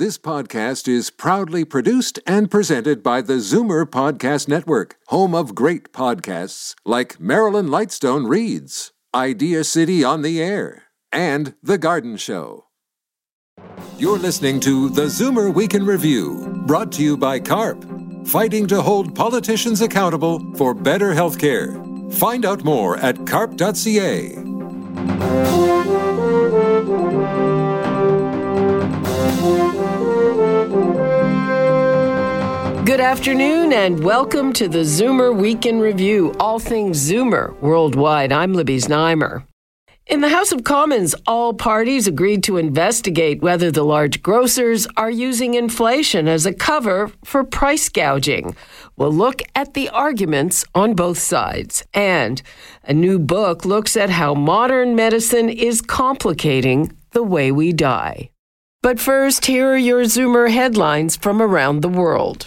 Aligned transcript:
This 0.00 0.16
podcast 0.16 0.88
is 0.88 1.10
proudly 1.10 1.62
produced 1.62 2.20
and 2.26 2.50
presented 2.50 3.02
by 3.02 3.20
the 3.20 3.34
Zoomer 3.34 3.84
Podcast 3.84 4.48
Network, 4.48 4.96
home 5.08 5.34
of 5.34 5.54
great 5.54 5.92
podcasts 5.92 6.74
like 6.86 7.20
Marilyn 7.20 7.66
Lightstone 7.66 8.26
Reads, 8.26 8.92
Idea 9.14 9.62
City 9.62 10.02
on 10.02 10.22
the 10.22 10.42
Air, 10.42 10.84
and 11.12 11.52
The 11.62 11.76
Garden 11.76 12.16
Show. 12.16 12.64
You're 13.98 14.16
listening 14.16 14.58
to 14.60 14.88
the 14.88 15.04
Zoomer 15.04 15.52
Week 15.52 15.74
in 15.74 15.84
Review, 15.84 16.64
brought 16.66 16.90
to 16.92 17.02
you 17.02 17.18
by 17.18 17.38
CARP, 17.38 18.26
fighting 18.26 18.66
to 18.68 18.80
hold 18.80 19.14
politicians 19.14 19.82
accountable 19.82 20.40
for 20.54 20.72
better 20.72 21.12
health 21.12 21.38
care. 21.38 21.76
Find 22.12 22.46
out 22.46 22.64
more 22.64 22.96
at 22.96 23.26
carp.ca. 23.26 24.49
Good 32.90 33.00
afternoon 33.00 33.72
and 33.72 34.02
welcome 34.02 34.52
to 34.54 34.66
the 34.66 34.80
Zoomer 34.80 35.32
Week 35.32 35.64
in 35.64 35.78
Review, 35.78 36.34
all 36.40 36.58
things 36.58 36.98
Zoomer 36.98 37.56
worldwide. 37.60 38.32
I'm 38.32 38.52
Libby 38.52 38.78
Znaimer. 38.78 39.44
In 40.08 40.22
the 40.22 40.28
House 40.28 40.50
of 40.50 40.64
Commons, 40.64 41.14
all 41.24 41.54
parties 41.54 42.08
agreed 42.08 42.42
to 42.42 42.56
investigate 42.56 43.42
whether 43.42 43.70
the 43.70 43.84
large 43.84 44.24
grocers 44.24 44.88
are 44.96 45.08
using 45.08 45.54
inflation 45.54 46.26
as 46.26 46.46
a 46.46 46.52
cover 46.52 47.12
for 47.24 47.44
price 47.44 47.88
gouging. 47.88 48.56
We'll 48.96 49.14
look 49.14 49.40
at 49.54 49.74
the 49.74 49.88
arguments 49.90 50.64
on 50.74 50.94
both 50.94 51.18
sides. 51.18 51.84
And 51.94 52.42
a 52.82 52.92
new 52.92 53.20
book 53.20 53.64
looks 53.64 53.96
at 53.96 54.10
how 54.10 54.34
modern 54.34 54.96
medicine 54.96 55.48
is 55.48 55.80
complicating 55.80 56.90
the 57.12 57.22
way 57.22 57.52
we 57.52 57.72
die. 57.72 58.30
But 58.82 58.98
first, 58.98 59.44
here 59.44 59.72
are 59.72 59.76
your 59.76 60.04
Zoomer 60.04 60.50
headlines 60.50 61.14
from 61.14 61.42
around 61.42 61.82
the 61.82 61.88
world. 61.90 62.46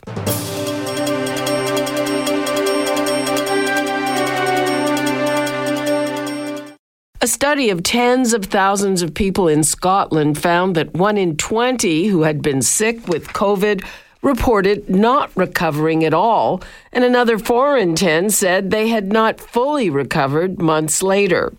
A 7.22 7.28
study 7.28 7.70
of 7.70 7.84
tens 7.84 8.34
of 8.34 8.46
thousands 8.46 9.04
of 9.04 9.14
people 9.14 9.48
in 9.48 9.64
Scotland 9.64 10.42
found 10.42 10.74
that 10.76 10.96
one 10.96 11.20
in 11.20 11.38
20 11.38 12.08
who 12.08 12.24
had 12.24 12.42
been 12.42 12.64
sick 12.64 13.08
with 13.08 13.28
COVID 13.28 13.86
reported 14.24 14.90
not 14.90 15.30
recovering 15.36 16.04
at 16.04 16.16
all, 16.16 16.64
and 16.92 17.04
another 17.04 17.38
4 17.38 17.78
in 17.78 17.94
10 17.94 18.32
said 18.32 18.72
they 18.72 18.88
had 18.88 19.14
not 19.14 19.40
fully 19.40 19.88
recovered 19.88 20.60
months 20.60 21.04
later. 21.04 21.54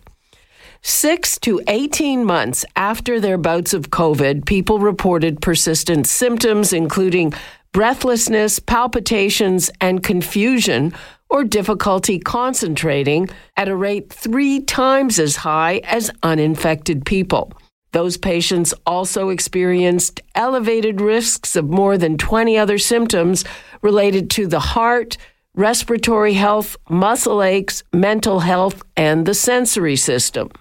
Six 0.87 1.39
to 1.39 1.59
18 1.67 2.23
months 2.23 2.63
after 2.75 3.19
their 3.19 3.39
bouts 3.39 3.73
of 3.73 3.89
COVID, 3.89 4.45
people 4.45 4.77
reported 4.77 5.41
persistent 5.41 6.05
symptoms, 6.05 6.73
including 6.73 7.33
breathlessness, 7.71 8.59
palpitations, 8.59 9.71
and 9.81 10.03
confusion, 10.03 10.93
or 11.27 11.43
difficulty 11.43 12.19
concentrating 12.19 13.27
at 13.57 13.67
a 13.67 13.75
rate 13.75 14.13
three 14.13 14.61
times 14.61 15.17
as 15.17 15.37
high 15.37 15.81
as 15.85 16.11
uninfected 16.21 17.03
people. 17.03 17.51
Those 17.91 18.15
patients 18.15 18.71
also 18.85 19.29
experienced 19.29 20.21
elevated 20.35 21.01
risks 21.01 21.55
of 21.55 21.67
more 21.67 21.97
than 21.97 22.15
20 22.15 22.59
other 22.59 22.77
symptoms 22.77 23.43
related 23.81 24.29
to 24.29 24.45
the 24.45 24.59
heart, 24.59 25.17
respiratory 25.55 26.33
health, 26.33 26.77
muscle 26.87 27.41
aches, 27.41 27.81
mental 27.91 28.41
health, 28.41 28.83
and 28.95 29.25
the 29.25 29.33
sensory 29.33 29.95
system. 29.95 30.51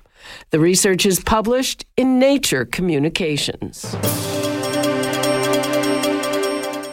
The 0.51 0.61
research 0.61 1.07
is 1.07 1.21
published 1.21 1.85
in 1.97 2.19
Nature 2.19 2.65
Communications. 2.65 3.97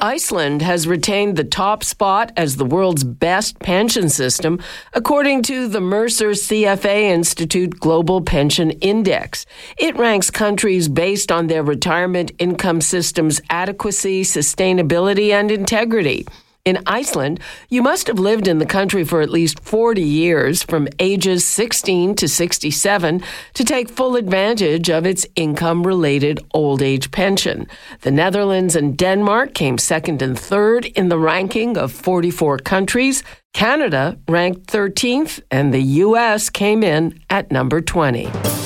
Iceland 0.03 0.63
has 0.63 0.87
retained 0.87 1.37
the 1.37 1.43
top 1.43 1.83
spot 1.83 2.31
as 2.35 2.57
the 2.57 2.65
world's 2.65 3.03
best 3.03 3.59
pension 3.59 4.09
system, 4.09 4.59
according 4.93 5.43
to 5.43 5.67
the 5.67 5.79
Mercer 5.79 6.31
CFA 6.31 7.03
Institute 7.11 7.79
Global 7.79 8.19
Pension 8.19 8.71
Index. 8.71 9.45
It 9.77 9.95
ranks 9.95 10.31
countries 10.31 10.87
based 10.87 11.31
on 11.31 11.45
their 11.45 11.63
retirement 11.63 12.31
income 12.39 12.81
system's 12.81 13.41
adequacy, 13.51 14.23
sustainability, 14.23 15.29
and 15.33 15.51
integrity. 15.51 16.25
In 16.63 16.77
Iceland, 16.85 17.39
you 17.69 17.81
must 17.81 18.05
have 18.05 18.19
lived 18.19 18.47
in 18.47 18.59
the 18.59 18.67
country 18.67 19.03
for 19.03 19.21
at 19.21 19.31
least 19.31 19.59
40 19.61 20.03
years, 20.03 20.61
from 20.61 20.87
ages 20.99 21.43
16 21.47 22.13
to 22.15 22.27
67, 22.27 23.23
to 23.55 23.63
take 23.63 23.89
full 23.89 24.15
advantage 24.15 24.87
of 24.87 25.07
its 25.07 25.25
income 25.35 25.81
related 25.81 26.39
old 26.53 26.83
age 26.83 27.09
pension. 27.09 27.67
The 28.01 28.11
Netherlands 28.11 28.75
and 28.75 28.95
Denmark 28.95 29.55
came 29.55 29.79
second 29.79 30.21
and 30.21 30.37
third 30.37 30.85
in 30.85 31.09
the 31.09 31.17
ranking 31.17 31.77
of 31.77 31.91
44 31.91 32.59
countries. 32.59 33.23
Canada 33.53 34.19
ranked 34.27 34.67
13th, 34.67 35.41
and 35.49 35.73
the 35.73 35.81
U.S. 35.81 36.51
came 36.51 36.83
in 36.83 37.19
at 37.31 37.51
number 37.51 37.81
20. 37.81 38.60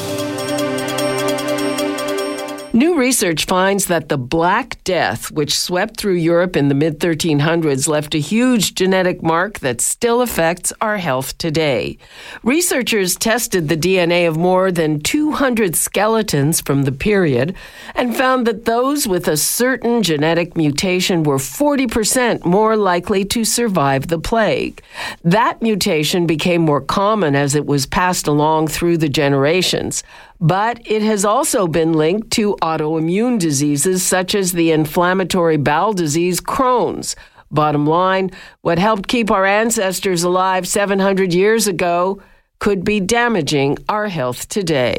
New 2.75 2.97
research 2.97 3.45
finds 3.45 3.85
that 3.85 4.09
the 4.09 4.17
Black 4.17 4.83
Death, 4.83 5.31
which 5.31 5.57
swept 5.57 5.95
through 5.95 6.15
Europe 6.15 6.57
in 6.57 6.67
the 6.67 6.75
mid 6.75 6.99
1300s, 6.99 7.87
left 7.87 8.13
a 8.13 8.17
huge 8.17 8.75
genetic 8.75 9.23
mark 9.23 9.59
that 9.59 9.79
still 9.79 10.21
affects 10.21 10.73
our 10.81 10.97
health 10.97 11.37
today. 11.37 11.97
Researchers 12.43 13.15
tested 13.15 13.69
the 13.69 13.77
DNA 13.77 14.27
of 14.27 14.35
more 14.35 14.73
than 14.73 14.99
200 14.99 15.77
skeletons 15.77 16.59
from 16.59 16.83
the 16.83 16.91
period 16.91 17.55
and 17.95 18.13
found 18.13 18.45
that 18.45 18.65
those 18.65 19.07
with 19.07 19.29
a 19.29 19.37
certain 19.37 20.03
genetic 20.03 20.57
mutation 20.57 21.23
were 21.23 21.37
40% 21.37 22.43
more 22.43 22.75
likely 22.75 23.23
to 23.23 23.45
survive 23.45 24.09
the 24.09 24.19
plague. 24.19 24.83
That 25.23 25.61
mutation 25.61 26.27
became 26.27 26.63
more 26.63 26.81
common 26.81 27.37
as 27.37 27.55
it 27.55 27.65
was 27.65 27.85
passed 27.85 28.27
along 28.27 28.67
through 28.67 28.97
the 28.97 29.07
generations 29.07 30.03
but 30.39 30.81
it 30.85 31.01
has 31.01 31.23
also 31.23 31.67
been 31.67 31.93
linked 31.93 32.31
to 32.31 32.57
autoimmune 32.65 33.37
diseases 33.37 34.01
such 34.01 34.33
as 34.33 34.51
the 34.51 34.71
inflammatory 34.71 35.55
bowel 35.55 35.93
disease 35.93 36.41
Crohn's. 36.41 37.15
Bottom 37.51 37.85
line, 37.85 38.31
what 38.61 38.79
helped 38.79 39.07
keep 39.07 39.29
our 39.29 39.45
ancestors 39.45 40.23
alive 40.23 40.67
700 40.67 41.31
years 41.31 41.67
ago 41.67 42.19
could 42.57 42.83
be 42.83 42.99
damaging 42.99 43.77
our 43.87 44.07
health 44.07 44.49
today. 44.49 44.97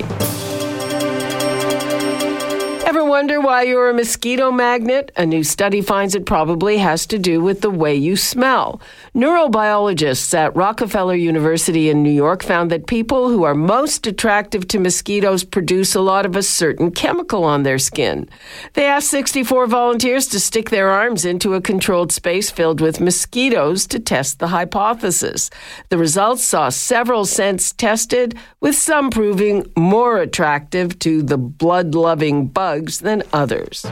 Ever 2.96 3.04
wonder 3.04 3.42
why 3.42 3.60
you're 3.60 3.90
a 3.90 3.94
mosquito 3.94 4.50
magnet? 4.50 5.12
A 5.16 5.26
new 5.26 5.44
study 5.44 5.82
finds 5.82 6.14
it 6.14 6.24
probably 6.24 6.78
has 6.78 7.04
to 7.08 7.18
do 7.18 7.42
with 7.42 7.60
the 7.60 7.68
way 7.68 7.94
you 7.94 8.16
smell. 8.16 8.80
Neurobiologists 9.14 10.32
at 10.32 10.56
Rockefeller 10.56 11.14
University 11.14 11.90
in 11.90 12.02
New 12.02 12.10
York 12.10 12.42
found 12.42 12.70
that 12.70 12.86
people 12.86 13.28
who 13.28 13.42
are 13.42 13.54
most 13.54 14.06
attractive 14.06 14.66
to 14.68 14.78
mosquitoes 14.78 15.44
produce 15.44 15.94
a 15.94 16.00
lot 16.00 16.24
of 16.24 16.36
a 16.36 16.42
certain 16.42 16.90
chemical 16.90 17.44
on 17.44 17.64
their 17.64 17.78
skin. 17.78 18.30
They 18.72 18.86
asked 18.86 19.10
64 19.10 19.66
volunteers 19.66 20.26
to 20.28 20.40
stick 20.40 20.70
their 20.70 20.88
arms 20.88 21.26
into 21.26 21.52
a 21.52 21.60
controlled 21.60 22.12
space 22.12 22.50
filled 22.50 22.80
with 22.80 22.98
mosquitoes 22.98 23.86
to 23.88 23.98
test 23.98 24.38
the 24.38 24.48
hypothesis. 24.48 25.50
The 25.90 25.98
results 25.98 26.44
saw 26.44 26.70
several 26.70 27.26
scents 27.26 27.72
tested, 27.72 28.38
with 28.60 28.74
some 28.74 29.10
proving 29.10 29.70
more 29.76 30.16
attractive 30.16 30.98
to 31.00 31.22
the 31.22 31.36
blood 31.36 31.94
loving 31.94 32.46
bug 32.46 32.85
drugs 32.86 33.00
than 33.00 33.22
others. 33.32 33.84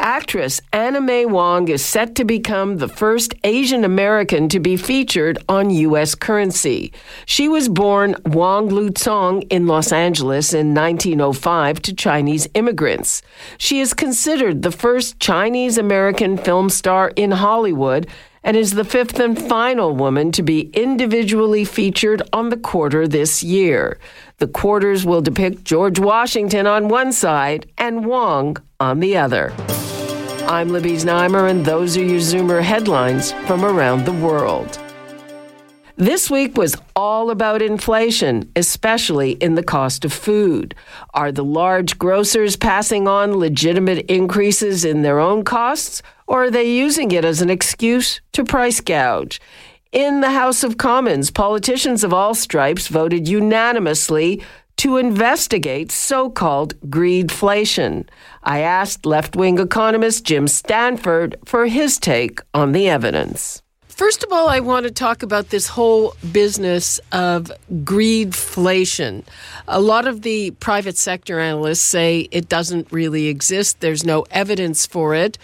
Actress 0.00 0.60
Anna 0.72 1.00
May 1.00 1.26
Wong 1.26 1.68
is 1.68 1.84
set 1.84 2.14
to 2.16 2.24
become 2.24 2.78
the 2.78 2.88
first 2.88 3.34
Asian 3.44 3.84
American 3.84 4.48
to 4.48 4.58
be 4.58 4.76
featured 4.76 5.38
on 5.48 5.70
U.S. 5.70 6.14
currency. 6.14 6.92
She 7.26 7.48
was 7.48 7.68
born 7.68 8.16
Wong 8.24 8.68
Liu 8.68 8.90
Tsong 8.90 9.42
in 9.50 9.66
Los 9.66 9.92
Angeles 9.92 10.52
in 10.52 10.74
1905 10.74 11.82
to 11.82 11.94
Chinese 11.94 12.48
immigrants. 12.54 13.22
She 13.58 13.80
is 13.80 13.94
considered 13.94 14.62
the 14.62 14.72
first 14.72 15.20
Chinese 15.20 15.78
American 15.78 16.36
film 16.36 16.70
star 16.70 17.12
in 17.14 17.30
Hollywood 17.30 18.08
and 18.42 18.56
is 18.56 18.72
the 18.72 18.84
fifth 18.84 19.18
and 19.20 19.40
final 19.40 19.94
woman 19.94 20.32
to 20.32 20.42
be 20.42 20.70
individually 20.72 21.64
featured 21.64 22.22
on 22.32 22.48
the 22.48 22.56
quarter 22.56 23.06
this 23.06 23.42
year. 23.42 23.98
The 24.38 24.48
quarters 24.48 25.04
will 25.04 25.20
depict 25.20 25.64
George 25.64 25.98
Washington 25.98 26.66
on 26.66 26.88
one 26.88 27.12
side 27.12 27.70
and 27.76 28.06
Wong 28.06 28.56
on 28.80 29.00
the 29.00 29.16
other. 29.16 29.52
I'm 30.46 30.70
Libby 30.70 30.92
Znaimer, 30.92 31.50
and 31.50 31.64
those 31.64 31.96
are 31.96 32.04
your 32.04 32.20
Zoomer 32.20 32.62
headlines 32.62 33.32
from 33.46 33.64
around 33.64 34.06
the 34.06 34.12
world. 34.12 34.78
This 35.98 36.30
week 36.30 36.56
was 36.56 36.76
all 36.94 37.28
about 37.28 37.60
inflation, 37.60 38.52
especially 38.54 39.32
in 39.32 39.56
the 39.56 39.64
cost 39.64 40.04
of 40.04 40.12
food. 40.12 40.76
Are 41.12 41.32
the 41.32 41.42
large 41.42 41.98
grocers 41.98 42.54
passing 42.54 43.08
on 43.08 43.36
legitimate 43.36 44.08
increases 44.08 44.84
in 44.84 45.02
their 45.02 45.18
own 45.18 45.42
costs, 45.42 46.00
or 46.28 46.44
are 46.44 46.50
they 46.52 46.70
using 46.70 47.10
it 47.10 47.24
as 47.24 47.42
an 47.42 47.50
excuse 47.50 48.20
to 48.30 48.44
price 48.44 48.80
gouge? 48.80 49.40
In 49.90 50.20
the 50.20 50.30
House 50.30 50.62
of 50.62 50.78
Commons, 50.78 51.32
politicians 51.32 52.04
of 52.04 52.14
all 52.14 52.32
stripes 52.32 52.86
voted 52.86 53.26
unanimously 53.26 54.40
to 54.76 54.98
investigate 54.98 55.90
so 55.90 56.30
called 56.30 56.80
greedflation. 56.82 58.08
I 58.44 58.60
asked 58.60 59.04
left 59.04 59.34
wing 59.34 59.58
economist 59.58 60.24
Jim 60.24 60.46
Stanford 60.46 61.34
for 61.44 61.66
his 61.66 61.98
take 61.98 62.38
on 62.54 62.70
the 62.70 62.88
evidence. 62.88 63.64
First 63.98 64.22
of 64.22 64.32
all, 64.32 64.48
I 64.48 64.60
want 64.60 64.86
to 64.86 64.92
talk 64.92 65.24
about 65.24 65.48
this 65.48 65.66
whole 65.66 66.14
business 66.32 67.00
of 67.10 67.50
greedflation. 67.82 69.24
A 69.66 69.80
lot 69.80 70.06
of 70.06 70.22
the 70.22 70.52
private 70.52 70.96
sector 70.96 71.40
analysts 71.40 71.80
say 71.80 72.28
it 72.30 72.48
doesn't 72.48 72.92
really 72.92 73.26
exist, 73.26 73.80
there's 73.80 74.04
no 74.04 74.24
evidence 74.30 74.86
for 74.86 75.16
it. 75.16 75.36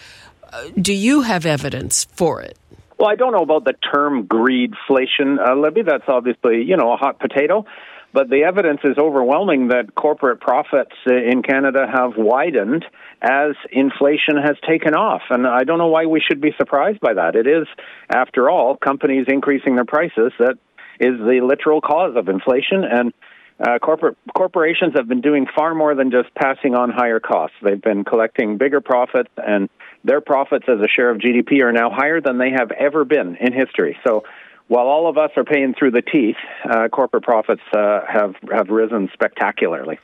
Uh, 0.53 0.69
do 0.81 0.93
you 0.93 1.23
have 1.23 1.45
evidence 1.45 2.05
for 2.13 2.41
it? 2.41 2.57
Well, 2.97 3.09
I 3.09 3.15
don't 3.15 3.33
know 3.33 3.43
about 3.43 3.65
the 3.65 3.73
term 3.73 4.25
greedflation, 4.25 5.37
uh, 5.45 5.55
Libby. 5.55 5.81
That's 5.81 6.07
obviously, 6.07 6.63
you 6.63 6.77
know, 6.77 6.93
a 6.93 6.95
hot 6.95 7.19
potato. 7.19 7.65
But 8.15 8.29
the 8.29 8.43
evidence 8.43 8.79
is 8.85 8.97
overwhelming 8.97 9.67
that 9.67 9.93
corporate 9.93 10.39
profits 10.39 10.95
in 11.05 11.43
Canada 11.43 11.85
have 11.85 12.13
widened 12.15 12.85
as 13.21 13.55
inflation 13.73 14.37
has 14.41 14.55
taken 14.65 14.95
off. 14.95 15.23
And 15.29 15.45
I 15.45 15.65
don't 15.65 15.79
know 15.79 15.89
why 15.89 16.05
we 16.05 16.21
should 16.21 16.39
be 16.39 16.53
surprised 16.57 17.01
by 17.01 17.15
that. 17.15 17.35
It 17.35 17.45
is, 17.45 17.67
after 18.09 18.49
all, 18.49 18.77
companies 18.77 19.25
increasing 19.27 19.75
their 19.75 19.83
prices 19.83 20.31
that 20.39 20.55
is 20.97 21.19
the 21.19 21.41
literal 21.43 21.81
cause 21.81 22.15
of 22.15 22.29
inflation. 22.29 22.85
And 22.89 23.13
uh, 23.59 23.79
corporate 23.79 24.17
corporations 24.33 24.93
have 24.95 25.09
been 25.09 25.19
doing 25.19 25.45
far 25.53 25.75
more 25.75 25.93
than 25.93 26.09
just 26.09 26.33
passing 26.35 26.73
on 26.73 26.91
higher 26.91 27.19
costs. 27.19 27.57
They've 27.61 27.81
been 27.81 28.05
collecting 28.05 28.57
bigger 28.57 28.79
profits, 28.79 29.31
and 29.35 29.69
their 30.05 30.21
profits 30.21 30.67
as 30.69 30.79
a 30.79 30.87
share 30.87 31.09
of 31.09 31.17
GDP 31.17 31.61
are 31.63 31.73
now 31.73 31.89
higher 31.89 32.21
than 32.21 32.37
they 32.37 32.51
have 32.51 32.71
ever 32.71 33.03
been 33.03 33.35
in 33.41 33.51
history. 33.51 33.97
So 34.07 34.23
while 34.67 34.87
all 34.87 35.07
of 35.07 35.17
us 35.17 35.31
are 35.37 35.43
paying 35.43 35.73
through 35.73 35.91
the 35.91 36.01
teeth, 36.01 36.37
uh, 36.69 36.87
corporate 36.89 37.23
profits 37.23 37.61
uh, 37.73 38.01
have 38.07 38.35
have 38.51 38.69
risen 38.69 39.09
spectacularly. 39.13 39.99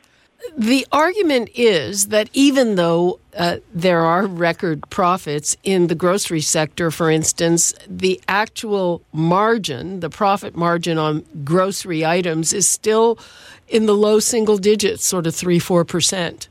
The 0.57 0.87
argument 0.91 1.49
is 1.53 2.07
that 2.07 2.29
even 2.33 2.75
though 2.75 3.19
uh, 3.37 3.57
there 3.73 3.99
are 3.99 4.25
record 4.25 4.89
profits 4.89 5.55
in 5.63 5.85
the 5.85 5.93
grocery 5.93 6.41
sector, 6.41 6.89
for 6.89 7.11
instance, 7.11 7.75
the 7.87 8.19
actual 8.27 9.03
margin, 9.13 9.99
the 9.99 10.09
profit 10.09 10.55
margin 10.55 10.97
on 10.97 11.25
grocery 11.43 12.03
items, 12.03 12.53
is 12.53 12.67
still 12.67 13.19
in 13.67 13.85
the 13.85 13.93
low 13.93 14.19
single 14.19 14.57
digits, 14.57 15.05
sort 15.05 15.27
of 15.27 15.35
three, 15.35 15.59
four 15.59 15.85
percent. 15.85 16.49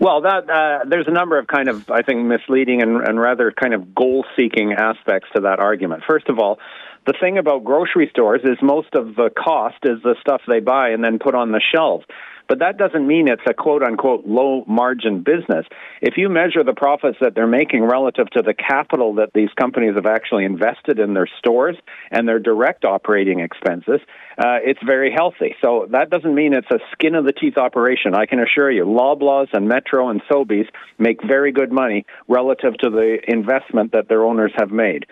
Well, 0.00 0.22
that 0.22 0.50
uh, 0.50 0.84
there's 0.86 1.06
a 1.06 1.12
number 1.12 1.38
of 1.38 1.46
kind 1.46 1.68
of 1.68 1.88
I 1.88 2.02
think 2.02 2.26
misleading 2.26 2.82
and, 2.82 3.00
and 3.06 3.20
rather 3.20 3.52
kind 3.52 3.72
of 3.72 3.94
goal-seeking 3.94 4.72
aspects 4.72 5.28
to 5.34 5.42
that 5.42 5.60
argument. 5.60 6.02
First 6.06 6.28
of 6.28 6.40
all, 6.40 6.58
the 7.06 7.14
thing 7.20 7.38
about 7.38 7.64
grocery 7.64 8.08
stores 8.10 8.40
is 8.44 8.56
most 8.62 8.94
of 8.94 9.14
the 9.14 9.30
cost 9.30 9.76
is 9.84 10.02
the 10.02 10.16
stuff 10.20 10.40
they 10.48 10.60
buy 10.60 10.90
and 10.90 11.04
then 11.04 11.18
put 11.18 11.34
on 11.34 11.52
the 11.52 11.60
shelves. 11.74 12.04
But 12.48 12.58
that 12.58 12.76
doesn't 12.76 13.06
mean 13.06 13.28
it's 13.28 13.42
a 13.48 13.54
quote 13.54 13.82
unquote 13.82 14.26
low 14.26 14.64
margin 14.66 15.22
business. 15.22 15.66
If 16.02 16.18
you 16.18 16.28
measure 16.28 16.62
the 16.62 16.74
profits 16.74 17.16
that 17.20 17.34
they're 17.34 17.46
making 17.46 17.84
relative 17.84 18.28
to 18.30 18.42
the 18.42 18.52
capital 18.52 19.14
that 19.14 19.30
these 19.34 19.48
companies 19.58 19.94
have 19.94 20.06
actually 20.06 20.44
invested 20.44 20.98
in 20.98 21.14
their 21.14 21.28
stores 21.38 21.76
and 22.10 22.28
their 22.28 22.38
direct 22.38 22.84
operating 22.84 23.40
expenses, 23.40 24.00
uh, 24.36 24.60
it's 24.62 24.80
very 24.84 25.10
healthy. 25.10 25.54
So 25.62 25.86
that 25.92 26.10
doesn't 26.10 26.34
mean 26.34 26.52
it's 26.52 26.70
a 26.70 26.80
skin 26.92 27.14
of 27.14 27.24
the 27.24 27.32
teeth 27.32 27.56
operation. 27.56 28.14
I 28.14 28.26
can 28.26 28.40
assure 28.40 28.70
you, 28.70 28.84
Loblaws 28.84 29.48
and 29.54 29.66
Metro 29.66 30.10
and 30.10 30.20
Sobeys 30.30 30.68
make 30.98 31.24
very 31.24 31.52
good 31.52 31.72
money 31.72 32.04
relative 32.28 32.76
to 32.78 32.90
the 32.90 33.18
investment 33.26 33.92
that 33.92 34.08
their 34.08 34.22
owners 34.22 34.52
have 34.58 34.70
made. 34.70 35.06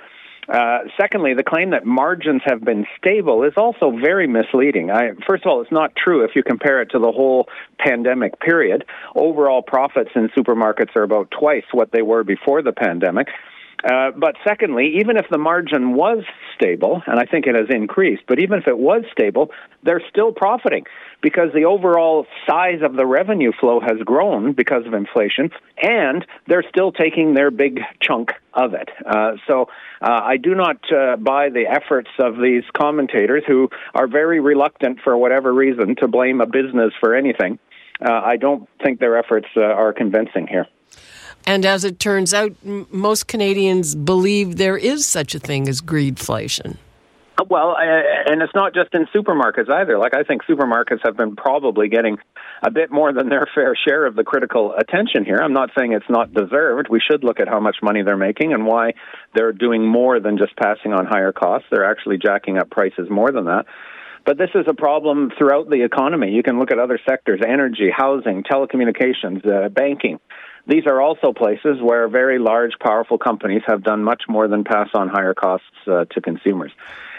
Uh, 0.52 0.80
secondly, 1.00 1.32
the 1.32 1.42
claim 1.42 1.70
that 1.70 1.86
margins 1.86 2.42
have 2.44 2.62
been 2.62 2.84
stable 2.98 3.42
is 3.42 3.54
also 3.56 3.90
very 3.90 4.26
misleading. 4.26 4.90
I, 4.90 5.12
first 5.26 5.46
of 5.46 5.50
all, 5.50 5.62
it's 5.62 5.72
not 5.72 5.96
true 5.96 6.24
if 6.24 6.32
you 6.36 6.42
compare 6.42 6.82
it 6.82 6.90
to 6.90 6.98
the 6.98 7.10
whole 7.10 7.48
pandemic 7.78 8.38
period. 8.38 8.84
Overall 9.16 9.62
profits 9.62 10.10
in 10.14 10.28
supermarkets 10.36 10.94
are 10.94 11.04
about 11.04 11.30
twice 11.30 11.64
what 11.72 11.90
they 11.90 12.02
were 12.02 12.22
before 12.22 12.60
the 12.62 12.72
pandemic. 12.72 13.28
Uh, 13.84 14.12
but 14.16 14.36
secondly, 14.46 14.98
even 15.00 15.16
if 15.16 15.26
the 15.30 15.38
margin 15.38 15.94
was 15.94 16.24
stable, 16.54 17.02
and 17.06 17.18
I 17.18 17.24
think 17.24 17.46
it 17.46 17.54
has 17.56 17.66
increased, 17.68 18.22
but 18.28 18.38
even 18.38 18.58
if 18.58 18.68
it 18.68 18.78
was 18.78 19.04
stable, 19.10 19.50
they're 19.82 20.02
still 20.08 20.32
profiting 20.32 20.84
because 21.20 21.48
the 21.52 21.64
overall 21.64 22.26
size 22.46 22.80
of 22.82 22.94
the 22.94 23.06
revenue 23.06 23.52
flow 23.58 23.80
has 23.80 23.98
grown 24.04 24.52
because 24.52 24.86
of 24.86 24.94
inflation, 24.94 25.50
and 25.82 26.24
they're 26.46 26.64
still 26.68 26.92
taking 26.92 27.34
their 27.34 27.50
big 27.50 27.80
chunk 28.00 28.32
of 28.54 28.74
it. 28.74 28.88
Uh, 29.04 29.32
so 29.46 29.66
uh, 30.00 30.20
I 30.22 30.36
do 30.36 30.54
not 30.54 30.76
uh, 30.92 31.16
buy 31.16 31.48
the 31.50 31.64
efforts 31.68 32.10
of 32.18 32.36
these 32.40 32.64
commentators 32.76 33.42
who 33.46 33.68
are 33.94 34.06
very 34.06 34.40
reluctant, 34.40 35.00
for 35.02 35.16
whatever 35.16 35.52
reason, 35.52 35.96
to 35.96 36.08
blame 36.08 36.40
a 36.40 36.46
business 36.46 36.92
for 37.00 37.14
anything. 37.14 37.58
Uh, 38.04 38.12
I 38.12 38.36
don't 38.36 38.68
think 38.82 38.98
their 38.98 39.16
efforts 39.16 39.46
are 39.56 39.92
convincing 39.92 40.46
here. 40.46 40.66
And 41.46 41.64
as 41.64 41.84
it 41.84 41.98
turns 41.98 42.32
out, 42.32 42.52
m- 42.64 42.86
most 42.90 43.26
Canadians 43.26 43.94
believe 43.94 44.56
there 44.56 44.76
is 44.76 45.06
such 45.06 45.34
a 45.34 45.38
thing 45.38 45.68
as 45.68 45.80
greedflation. 45.80 46.76
Well, 47.48 47.76
and 47.78 48.42
it's 48.42 48.54
not 48.54 48.74
just 48.74 48.94
in 48.94 49.06
supermarkets 49.06 49.70
either. 49.70 49.98
Like, 49.98 50.14
I 50.14 50.22
think 50.22 50.42
supermarkets 50.44 51.00
have 51.04 51.16
been 51.16 51.34
probably 51.34 51.88
getting 51.88 52.18
a 52.62 52.70
bit 52.70 52.92
more 52.92 53.12
than 53.12 53.28
their 53.28 53.46
fair 53.54 53.74
share 53.74 54.06
of 54.06 54.14
the 54.14 54.22
critical 54.22 54.74
attention 54.74 55.24
here. 55.24 55.38
I'm 55.42 55.54
not 55.54 55.70
saying 55.76 55.92
it's 55.92 56.08
not 56.08 56.32
deserved. 56.32 56.88
We 56.88 57.00
should 57.00 57.24
look 57.24 57.40
at 57.40 57.48
how 57.48 57.58
much 57.58 57.76
money 57.82 58.02
they're 58.02 58.16
making 58.16 58.52
and 58.52 58.66
why 58.66 58.92
they're 59.34 59.52
doing 59.52 59.84
more 59.84 60.20
than 60.20 60.38
just 60.38 60.54
passing 60.56 60.92
on 60.92 61.06
higher 61.06 61.32
costs. 61.32 61.66
They're 61.70 61.90
actually 61.90 62.18
jacking 62.18 62.58
up 62.58 62.70
prices 62.70 63.08
more 63.10 63.32
than 63.32 63.46
that. 63.46 63.66
But 64.24 64.38
this 64.38 64.50
is 64.54 64.66
a 64.68 64.74
problem 64.74 65.32
throughout 65.36 65.68
the 65.68 65.82
economy. 65.82 66.30
You 66.30 66.42
can 66.42 66.58
look 66.58 66.70
at 66.70 66.78
other 66.78 67.00
sectors 67.08 67.40
energy, 67.44 67.90
housing, 67.94 68.44
telecommunications, 68.44 69.44
uh, 69.44 69.68
banking. 69.68 70.20
These 70.66 70.86
are 70.86 71.00
also 71.00 71.32
places 71.32 71.78
where 71.80 72.08
very 72.08 72.38
large, 72.38 72.72
powerful 72.80 73.18
companies 73.18 73.62
have 73.66 73.82
done 73.82 74.04
much 74.04 74.22
more 74.28 74.46
than 74.48 74.64
pass 74.64 74.88
on 74.94 75.08
higher 75.08 75.34
costs 75.34 75.66
uh, 75.86 76.04
to 76.10 76.20
consumers. 76.20 76.72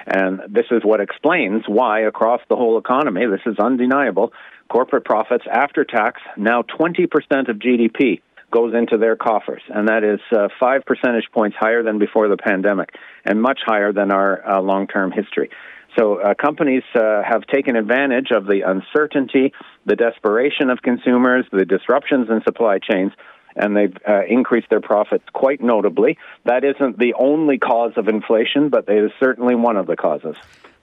And 0.06 0.42
this 0.50 0.66
is 0.72 0.82
what 0.84 1.00
explains 1.02 1.64
why, 1.68 2.02
across 2.02 2.42
the 2.50 2.56
whole 2.56 2.78
economy, 2.78 3.26
this 3.26 3.42
is 3.46 3.58
undeniable, 3.60 4.34
corporate 4.70 5.06
profits 5.06 5.46
after 5.50 5.84
tax, 5.86 6.22
now 6.38 6.62
20% 6.62 7.08
of 7.50 7.58
GDP 7.58 8.22
goes 8.52 8.74
into 8.76 8.98
their 8.98 9.16
coffers. 9.16 9.62
And 9.70 9.88
that 9.88 10.04
is 10.04 10.20
uh, 10.32 10.48
five 10.60 10.86
percentage 10.86 11.26
points 11.34 11.58
higher 11.60 11.84
than 11.84 12.00
before 12.00 12.28
the 12.28 12.38
pandemic 12.38 12.96
and 13.26 13.42
much 13.42 13.60
higher 13.66 13.92
than 13.92 14.12
our 14.12 14.48
uh, 14.48 14.62
long 14.62 14.88
term 14.88 15.12
history. 15.12 15.50
So 15.98 16.20
uh, 16.20 16.34
companies 16.34 16.84
uh, 16.96 17.22
have 17.24 17.46
taken 17.48 17.76
advantage 17.76 18.32
of 18.32 18.46
the 18.46 18.62
uncertainty, 18.66 19.54
the 19.86 19.96
desperation 19.96 20.70
of 20.70 20.82
consumers, 20.82 21.46
the 21.52 21.66
disruptions 21.66 22.30
in 22.30 22.42
supply 22.44 22.80
chains, 22.80 23.12
and 23.56 23.78
they've 23.78 23.96
uh, 24.08 24.26
increased 24.28 24.70
their 24.70 24.82
profits 24.82 25.26
quite 25.34 25.62
notably. 25.62 26.18
That 26.46 26.64
isn't 26.64 26.98
the 26.98 27.14
only 27.14 27.58
cause 27.60 27.94
of 27.98 28.08
inflation, 28.08 28.70
but 28.70 28.90
it 28.90 29.04
is 29.04 29.12
certainly 29.20 29.56
one 29.56 29.78
of 29.78 29.86
the 29.86 29.96
causes. 29.96 30.36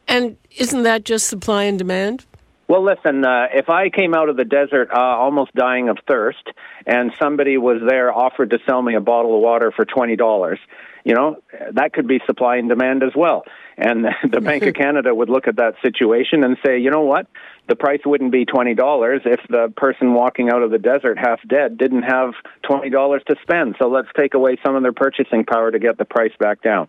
And 0.07 0.37
isn't 0.57 0.83
that 0.85 1.05
just 1.05 1.29
supply 1.29 1.65
and 1.65 1.79
demand? 1.79 2.27
Well, 2.71 2.85
listen, 2.85 3.25
uh, 3.25 3.47
if 3.53 3.69
I 3.69 3.89
came 3.91 4.15
out 4.15 4.29
of 4.29 4.37
the 4.37 4.45
desert 4.45 4.91
uh, 4.93 5.01
almost 5.01 5.53
dying 5.57 5.89
of 5.89 5.99
thirst 6.07 6.47
and 6.87 7.11
somebody 7.21 7.59
was 7.59 7.83
there 7.85 8.13
offered 8.13 8.51
to 8.51 8.59
sell 8.65 8.81
me 8.81 8.95
a 8.95 9.01
bottle 9.01 9.35
of 9.35 9.41
water 9.41 9.73
for 9.75 9.85
$20, 9.85 10.57
you 11.05 11.15
know, 11.15 11.43
that 11.73 11.93
could 11.93 12.07
be 12.07 12.21
supply 12.27 12.59
and 12.59 12.69
demand 12.69 13.03
as 13.03 13.11
well. 13.17 13.43
And 13.81 14.05
the 14.31 14.41
Bank 14.41 14.63
of 14.65 14.75
Canada 14.75 15.15
would 15.15 15.31
look 15.31 15.49
at 15.49 15.57
that 15.57 15.75
situation 15.83 16.45
and 16.45 16.57
say, 16.65 16.79
you 16.79 16.91
know 16.91 17.03
what? 17.03 17.27
The 17.69 17.77
price 17.77 18.01
wouldn't 18.05 18.33
be 18.33 18.45
$20 18.45 19.27
if 19.27 19.41
the 19.49 19.73
person 19.77 20.13
walking 20.13 20.51
out 20.51 20.63
of 20.63 20.71
the 20.71 20.79
desert 20.79 21.19
half 21.19 21.41
dead 21.49 21.79
didn't 21.79 22.03
have 22.03 22.35
$20 22.65 23.25
to 23.25 23.37
spend. 23.43 23.77
So 23.81 23.89
let's 23.89 24.09
take 24.17 24.35
away 24.35 24.57
some 24.65 24.77
of 24.77 24.83
their 24.83 24.93
purchasing 24.93 25.45
power 25.45 25.71
to 25.71 25.79
get 25.79 25.97
the 25.97 26.05
price 26.05 26.33
back 26.39 26.63
down. 26.63 26.89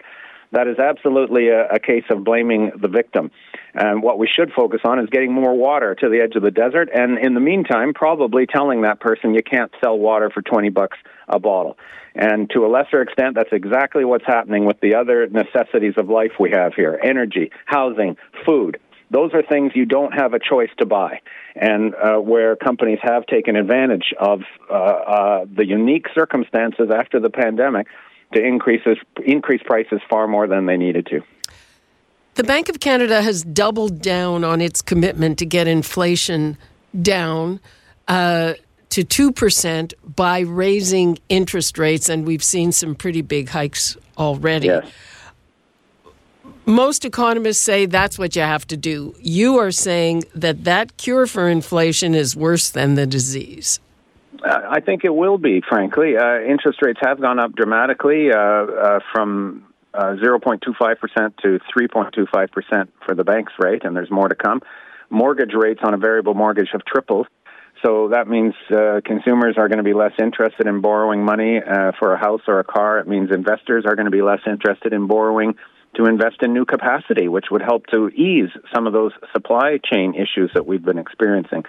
That 0.51 0.67
is 0.67 0.79
absolutely 0.79 1.47
a, 1.47 1.67
a 1.67 1.79
case 1.79 2.03
of 2.09 2.23
blaming 2.23 2.71
the 2.79 2.87
victim. 2.87 3.31
And 3.73 4.03
what 4.03 4.19
we 4.19 4.27
should 4.27 4.51
focus 4.51 4.81
on 4.83 4.99
is 4.99 5.09
getting 5.09 5.33
more 5.33 5.53
water 5.55 5.95
to 5.95 6.09
the 6.09 6.19
edge 6.19 6.35
of 6.35 6.43
the 6.43 6.51
desert, 6.51 6.89
and 6.93 7.17
in 7.17 7.33
the 7.33 7.39
meantime, 7.39 7.93
probably 7.93 8.45
telling 8.45 8.81
that 8.81 8.99
person 8.99 9.33
you 9.33 9.43
can't 9.43 9.71
sell 9.81 9.97
water 9.97 10.29
for 10.29 10.41
20 10.41 10.69
bucks 10.69 10.97
a 11.29 11.39
bottle. 11.39 11.77
And 12.13 12.49
to 12.49 12.65
a 12.65 12.67
lesser 12.67 13.01
extent, 13.01 13.35
that's 13.35 13.53
exactly 13.53 14.03
what's 14.03 14.25
happening 14.25 14.65
with 14.65 14.81
the 14.81 14.95
other 14.95 15.27
necessities 15.27 15.93
of 15.95 16.09
life 16.09 16.33
we 16.39 16.51
have 16.51 16.73
here 16.73 16.99
energy, 17.01 17.51
housing, 17.65 18.17
food. 18.45 18.77
Those 19.09 19.33
are 19.33 19.43
things 19.43 19.73
you 19.75 19.85
don't 19.85 20.13
have 20.13 20.33
a 20.33 20.39
choice 20.39 20.69
to 20.79 20.85
buy, 20.85 21.19
and 21.55 21.93
uh, 21.95 22.17
where 22.17 22.55
companies 22.55 22.99
have 23.01 23.25
taken 23.25 23.55
advantage 23.55 24.13
of 24.17 24.41
uh, 24.69 24.73
uh, 24.73 25.45
the 25.53 25.65
unique 25.65 26.07
circumstances 26.15 26.89
after 26.93 27.19
the 27.19 27.29
pandemic 27.29 27.87
to 28.33 28.43
increase, 28.43 28.81
increase 29.25 29.61
prices 29.63 29.99
far 30.09 30.27
more 30.27 30.47
than 30.47 30.65
they 30.65 30.77
needed 30.77 31.05
to. 31.07 31.21
The 32.35 32.43
Bank 32.43 32.69
of 32.69 32.79
Canada 32.79 33.21
has 33.21 33.43
doubled 33.43 34.01
down 34.01 34.43
on 34.43 34.61
its 34.61 34.81
commitment 34.81 35.37
to 35.39 35.45
get 35.45 35.67
inflation 35.67 36.57
down. 37.01 37.59
Uh, 38.07 38.53
to 38.91 39.05
2% 39.05 39.93
by 40.03 40.39
raising 40.41 41.17
interest 41.29 41.77
rates, 41.77 42.09
and 42.09 42.27
we've 42.27 42.43
seen 42.43 42.73
some 42.73 42.93
pretty 42.93 43.21
big 43.21 43.47
hikes 43.49 43.95
already. 44.17 44.67
Yes. 44.67 44.85
Most 46.65 47.05
economists 47.05 47.61
say 47.61 47.85
that's 47.85 48.19
what 48.19 48.35
you 48.35 48.41
have 48.41 48.67
to 48.67 48.77
do. 48.77 49.15
You 49.19 49.57
are 49.57 49.71
saying 49.71 50.25
that 50.35 50.65
that 50.65 50.97
cure 50.97 51.25
for 51.25 51.47
inflation 51.49 52.13
is 52.13 52.35
worse 52.35 52.69
than 52.69 52.95
the 52.95 53.07
disease. 53.07 53.79
I 54.43 54.79
think 54.79 55.03
it 55.03 55.13
will 55.13 55.37
be, 55.37 55.61
frankly. 55.67 56.17
Uh, 56.17 56.39
interest 56.39 56.79
rates 56.81 56.99
have 57.01 57.21
gone 57.21 57.39
up 57.39 57.55
dramatically 57.55 58.31
uh, 58.31 58.37
uh 58.37 58.99
from 59.13 59.65
0.25% 59.93 60.79
uh, 60.81 61.29
to 61.41 61.59
3.25% 61.77 62.87
for 63.05 63.15
the 63.15 63.23
bank's 63.23 63.53
rate, 63.59 63.83
and 63.83 63.95
there's 63.95 64.11
more 64.11 64.29
to 64.29 64.35
come. 64.35 64.61
Mortgage 65.09 65.53
rates 65.53 65.81
on 65.83 65.93
a 65.93 65.97
variable 65.97 66.33
mortgage 66.33 66.69
have 66.71 66.85
tripled. 66.85 67.27
So 67.83 68.09
that 68.09 68.27
means 68.27 68.53
uh, 68.69 69.01
consumers 69.03 69.55
are 69.57 69.67
going 69.67 69.79
to 69.79 69.83
be 69.83 69.93
less 69.93 70.13
interested 70.21 70.67
in 70.67 70.81
borrowing 70.81 71.25
money 71.25 71.57
uh, 71.57 71.91
for 71.99 72.13
a 72.13 72.17
house 72.17 72.41
or 72.47 72.59
a 72.59 72.63
car. 72.63 72.99
It 72.99 73.07
means 73.07 73.31
investors 73.31 73.85
are 73.85 73.95
going 73.95 74.05
to 74.05 74.11
be 74.11 74.21
less 74.21 74.41
interested 74.45 74.93
in 74.93 75.07
borrowing 75.07 75.55
to 75.95 76.05
invest 76.05 76.37
in 76.41 76.53
new 76.53 76.63
capacity, 76.63 77.27
which 77.27 77.45
would 77.51 77.61
help 77.61 77.87
to 77.87 78.09
ease 78.09 78.49
some 78.73 78.87
of 78.87 78.93
those 78.93 79.11
supply 79.33 79.77
chain 79.83 80.13
issues 80.13 80.51
that 80.53 80.65
we've 80.65 80.83
been 80.83 80.99
experiencing. 80.99 81.63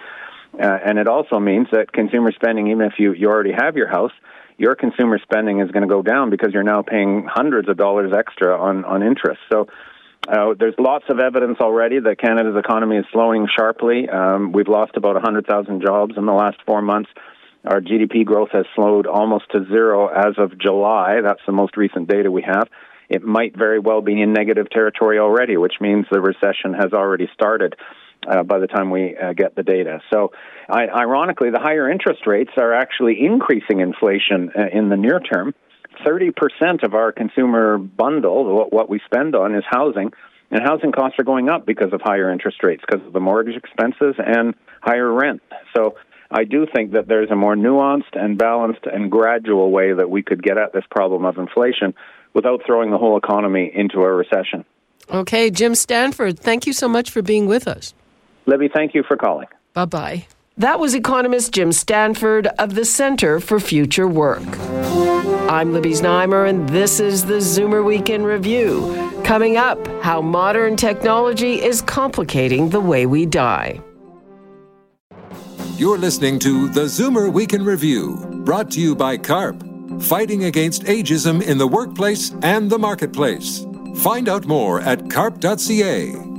Uh, 0.59 0.77
and 0.85 0.99
it 0.99 1.07
also 1.07 1.39
means 1.39 1.67
that 1.71 1.91
consumer 1.91 2.31
spending, 2.31 2.67
even 2.67 2.85
if 2.85 2.93
you, 2.99 3.13
you 3.13 3.27
already 3.27 3.51
have 3.51 3.75
your 3.75 3.87
house, 3.87 4.11
your 4.57 4.75
consumer 4.75 5.19
spending 5.23 5.59
is 5.61 5.71
going 5.71 5.81
to 5.81 5.93
go 5.93 6.01
down 6.01 6.29
because 6.29 6.53
you're 6.53 6.63
now 6.63 6.83
paying 6.83 7.27
hundreds 7.27 7.67
of 7.69 7.77
dollars 7.77 8.13
extra 8.15 8.59
on, 8.59 8.85
on 8.85 9.01
interest. 9.01 9.39
So 9.51 9.67
uh, 10.27 10.53
there's 10.57 10.75
lots 10.77 11.05
of 11.09 11.19
evidence 11.19 11.57
already 11.59 11.99
that 11.99 12.19
Canada's 12.19 12.55
economy 12.57 12.97
is 12.97 13.05
slowing 13.11 13.47
sharply. 13.53 14.07
Um, 14.07 14.51
we've 14.51 14.67
lost 14.67 14.91
about 14.95 15.15
100,000 15.15 15.81
jobs 15.81 16.13
in 16.17 16.25
the 16.25 16.33
last 16.33 16.57
four 16.65 16.81
months. 16.81 17.09
Our 17.65 17.81
GDP 17.81 18.25
growth 18.25 18.49
has 18.51 18.65
slowed 18.75 19.07
almost 19.07 19.45
to 19.51 19.65
zero 19.65 20.07
as 20.07 20.35
of 20.37 20.57
July. 20.57 21.21
That's 21.21 21.41
the 21.45 21.53
most 21.53 21.77
recent 21.77 22.09
data 22.09 22.29
we 22.29 22.43
have. 22.43 22.67
It 23.09 23.23
might 23.23 23.55
very 23.55 23.79
well 23.79 24.01
be 24.01 24.21
in 24.21 24.33
negative 24.33 24.69
territory 24.69 25.19
already, 25.19 25.57
which 25.57 25.75
means 25.79 26.05
the 26.11 26.21
recession 26.21 26.73
has 26.73 26.93
already 26.93 27.29
started. 27.33 27.75
Uh, 28.27 28.43
by 28.43 28.59
the 28.59 28.67
time 28.67 28.89
we 28.89 29.17
uh, 29.17 29.33
get 29.33 29.55
the 29.55 29.63
data. 29.63 29.99
So, 30.11 30.31
I, 30.69 30.87
ironically, 30.87 31.49
the 31.49 31.59
higher 31.59 31.91
interest 31.91 32.25
rates 32.25 32.51
are 32.57 32.73
actually 32.73 33.17
increasing 33.19 33.81
inflation 33.81 34.49
uh, 34.57 34.67
in 34.71 34.89
the 34.89 34.95
near 34.95 35.19
term. 35.19 35.53
30% 36.05 36.83
of 36.83 36.93
our 36.93 37.11
consumer 37.11 37.77
bundle, 37.77 38.67
what 38.69 38.89
we 38.89 38.99
spend 39.05 39.35
on, 39.35 39.55
is 39.55 39.63
housing. 39.69 40.11
And 40.51 40.61
housing 40.61 40.91
costs 40.91 41.17
are 41.19 41.23
going 41.23 41.49
up 41.49 41.65
because 41.65 41.93
of 41.93 42.01
higher 42.01 42.31
interest 42.31 42.63
rates, 42.63 42.83
because 42.87 43.05
of 43.05 43.13
the 43.13 43.19
mortgage 43.19 43.55
expenses 43.55 44.15
and 44.17 44.53
higher 44.81 45.11
rent. 45.11 45.41
So 45.75 45.95
I 46.29 46.43
do 46.43 46.67
think 46.73 46.93
that 46.93 47.07
there's 47.07 47.31
a 47.31 47.35
more 47.35 47.55
nuanced 47.55 48.13
and 48.13 48.37
balanced 48.37 48.85
and 48.85 49.09
gradual 49.09 49.71
way 49.71 49.93
that 49.93 50.09
we 50.09 50.21
could 50.23 50.43
get 50.43 50.57
at 50.57 50.73
this 50.73 50.83
problem 50.89 51.25
of 51.25 51.37
inflation 51.37 51.93
without 52.33 52.61
throwing 52.65 52.91
the 52.91 52.97
whole 52.97 53.17
economy 53.17 53.71
into 53.73 54.01
a 54.01 54.11
recession. 54.11 54.65
Okay, 55.11 55.49
Jim 55.49 55.75
Stanford, 55.75 56.39
thank 56.39 56.65
you 56.65 56.73
so 56.73 56.87
much 56.87 57.11
for 57.11 57.21
being 57.21 57.45
with 57.45 57.67
us. 57.67 57.93
Libby, 58.45 58.69
thank 58.73 58.93
you 58.93 59.03
for 59.03 59.17
calling. 59.17 59.47
Bye 59.73 59.85
bye. 59.85 60.27
That 60.57 60.79
was 60.79 60.93
economist 60.93 61.51
Jim 61.51 61.71
Stanford 61.71 62.45
of 62.59 62.75
the 62.75 62.85
Center 62.85 63.39
for 63.39 63.59
Future 63.59 64.07
Work. 64.07 64.43
I'm 65.49 65.73
Libby 65.73 65.93
Znaimer, 65.93 66.47
and 66.47 66.69
this 66.69 66.99
is 66.99 67.25
the 67.25 67.35
Zoomer 67.35 67.83
Week 67.83 68.09
in 68.09 68.23
Review. 68.23 69.21
Coming 69.23 69.57
up, 69.57 69.85
how 70.03 70.21
modern 70.21 70.75
technology 70.75 71.61
is 71.61 71.81
complicating 71.81 72.69
the 72.69 72.79
way 72.79 73.07
we 73.07 73.25
die. 73.25 73.81
You're 75.75 75.97
listening 75.97 76.37
to 76.39 76.69
the 76.69 76.85
Zoomer 76.85 77.33
Week 77.33 77.53
in 77.53 77.65
Review, 77.65 78.17
brought 78.45 78.69
to 78.71 78.79
you 78.79 78.95
by 78.95 79.17
CARP, 79.17 80.03
fighting 80.03 80.43
against 80.43 80.83
ageism 80.83 81.41
in 81.41 81.57
the 81.57 81.67
workplace 81.67 82.35
and 82.43 82.69
the 82.69 82.77
marketplace. 82.77 83.65
Find 83.97 84.29
out 84.29 84.45
more 84.45 84.81
at 84.81 85.09
carp.ca. 85.09 86.32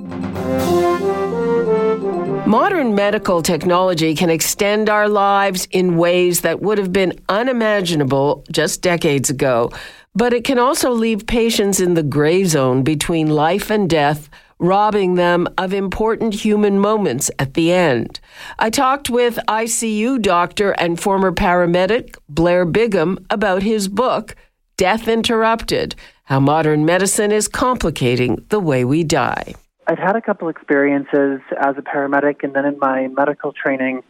Modern 2.55 2.95
medical 2.95 3.43
technology 3.43 4.15
can 4.15 4.31
extend 4.31 4.89
our 4.89 5.09
lives 5.09 5.67
in 5.73 5.97
ways 5.97 6.43
that 6.43 6.63
would 6.63 6.79
have 6.79 6.93
been 6.93 7.19
unimaginable 7.29 8.45
just 8.49 8.81
decades 8.81 9.29
ago, 9.29 9.73
but 10.15 10.33
it 10.33 10.45
can 10.45 10.61
also 10.61 10.93
leave 10.93 11.27
patients 11.27 11.81
in 11.81 11.95
the 11.95 12.05
gray 12.05 12.45
zone 12.45 12.85
between 12.85 13.27
life 13.27 13.71
and 13.71 13.91
death, 13.91 14.31
robbing 14.61 15.17
them 15.17 15.49
of 15.59 15.75
important 15.75 16.33
human 16.33 16.79
moments 16.79 17.29
at 17.41 17.55
the 17.55 17.73
end. 17.73 18.21
I 18.61 18.71
talked 18.71 19.11
with 19.11 19.37
ICU 19.49 20.23
doctor 20.23 20.71
and 20.79 21.01
former 21.01 21.33
paramedic 21.33 22.17
Blair 22.29 22.65
Bigham 22.65 23.19
about 23.31 23.65
his 23.65 23.89
book, 23.89 24.37
Death 24.77 25.09
Interrupted 25.09 25.97
How 26.27 26.39
Modern 26.39 26.85
Medicine 26.85 27.33
is 27.33 27.49
Complicating 27.49 28.47
the 28.51 28.61
Way 28.61 28.85
We 28.85 29.03
Die. 29.03 29.55
I've 29.87 29.99
had 29.99 30.17
a 30.17 30.23
couple 30.23 30.49
experiences 30.49 31.41
as 31.61 31.77
a 31.77 31.83
paramedic 31.83 32.43
and 32.43 32.55
then 32.55 32.65
in 32.65 32.79
my 32.79 33.09
medical 33.09 33.53
training 33.53 34.03